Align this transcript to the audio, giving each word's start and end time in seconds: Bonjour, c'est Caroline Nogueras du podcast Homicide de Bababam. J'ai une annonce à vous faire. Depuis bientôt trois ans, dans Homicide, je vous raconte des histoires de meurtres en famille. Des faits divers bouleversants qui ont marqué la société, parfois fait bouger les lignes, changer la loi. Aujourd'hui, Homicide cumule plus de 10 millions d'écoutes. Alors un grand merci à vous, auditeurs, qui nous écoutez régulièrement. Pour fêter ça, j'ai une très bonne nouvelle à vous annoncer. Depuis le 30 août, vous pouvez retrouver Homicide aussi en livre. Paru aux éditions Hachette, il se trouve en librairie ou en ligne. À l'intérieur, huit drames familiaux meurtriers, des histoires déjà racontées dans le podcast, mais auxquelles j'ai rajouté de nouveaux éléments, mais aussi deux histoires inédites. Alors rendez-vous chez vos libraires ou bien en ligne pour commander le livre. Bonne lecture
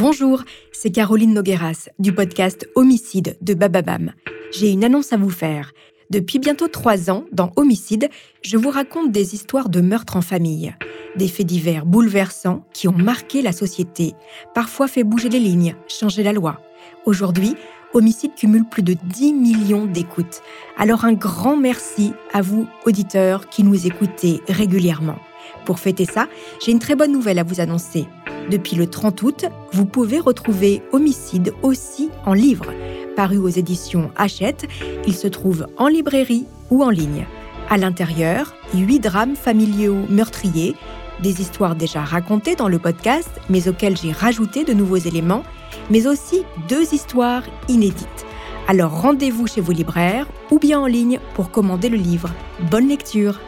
Bonjour, 0.00 0.44
c'est 0.72 0.88
Caroline 0.88 1.34
Nogueras 1.34 1.90
du 1.98 2.14
podcast 2.14 2.66
Homicide 2.74 3.36
de 3.42 3.52
Bababam. 3.52 4.12
J'ai 4.50 4.70
une 4.70 4.82
annonce 4.82 5.12
à 5.12 5.18
vous 5.18 5.28
faire. 5.28 5.72
Depuis 6.08 6.38
bientôt 6.38 6.68
trois 6.68 7.10
ans, 7.10 7.26
dans 7.32 7.52
Homicide, 7.56 8.08
je 8.40 8.56
vous 8.56 8.70
raconte 8.70 9.12
des 9.12 9.34
histoires 9.34 9.68
de 9.68 9.82
meurtres 9.82 10.16
en 10.16 10.22
famille. 10.22 10.74
Des 11.16 11.28
faits 11.28 11.46
divers 11.46 11.84
bouleversants 11.84 12.64
qui 12.72 12.88
ont 12.88 12.96
marqué 12.96 13.42
la 13.42 13.52
société, 13.52 14.14
parfois 14.54 14.88
fait 14.88 15.04
bouger 15.04 15.28
les 15.28 15.38
lignes, 15.38 15.76
changer 15.86 16.22
la 16.22 16.32
loi. 16.32 16.62
Aujourd'hui, 17.04 17.54
Homicide 17.92 18.34
cumule 18.34 18.64
plus 18.64 18.82
de 18.82 18.94
10 18.94 19.34
millions 19.34 19.84
d'écoutes. 19.84 20.40
Alors 20.78 21.04
un 21.04 21.12
grand 21.12 21.58
merci 21.58 22.14
à 22.32 22.40
vous, 22.40 22.66
auditeurs, 22.86 23.50
qui 23.50 23.64
nous 23.64 23.86
écoutez 23.86 24.40
régulièrement. 24.48 25.18
Pour 25.66 25.78
fêter 25.78 26.06
ça, 26.06 26.26
j'ai 26.64 26.72
une 26.72 26.78
très 26.78 26.96
bonne 26.96 27.12
nouvelle 27.12 27.38
à 27.38 27.42
vous 27.42 27.60
annoncer. 27.60 28.06
Depuis 28.50 28.74
le 28.74 28.88
30 28.88 29.22
août, 29.22 29.44
vous 29.72 29.86
pouvez 29.86 30.18
retrouver 30.18 30.82
Homicide 30.90 31.54
aussi 31.62 32.10
en 32.26 32.32
livre. 32.32 32.72
Paru 33.14 33.38
aux 33.38 33.48
éditions 33.48 34.10
Hachette, 34.16 34.66
il 35.06 35.14
se 35.14 35.28
trouve 35.28 35.68
en 35.76 35.86
librairie 35.86 36.46
ou 36.68 36.82
en 36.82 36.90
ligne. 36.90 37.26
À 37.68 37.76
l'intérieur, 37.76 38.56
huit 38.74 38.98
drames 38.98 39.36
familiaux 39.36 40.04
meurtriers, 40.08 40.74
des 41.22 41.40
histoires 41.40 41.76
déjà 41.76 42.00
racontées 42.00 42.56
dans 42.56 42.66
le 42.66 42.80
podcast, 42.80 43.30
mais 43.48 43.68
auxquelles 43.68 43.96
j'ai 43.96 44.10
rajouté 44.10 44.64
de 44.64 44.72
nouveaux 44.72 44.96
éléments, 44.96 45.44
mais 45.88 46.08
aussi 46.08 46.42
deux 46.68 46.92
histoires 46.92 47.44
inédites. 47.68 48.26
Alors 48.66 49.00
rendez-vous 49.00 49.46
chez 49.46 49.60
vos 49.60 49.72
libraires 49.72 50.26
ou 50.50 50.58
bien 50.58 50.80
en 50.80 50.86
ligne 50.86 51.20
pour 51.34 51.52
commander 51.52 51.88
le 51.88 51.98
livre. 51.98 52.30
Bonne 52.68 52.88
lecture 52.88 53.38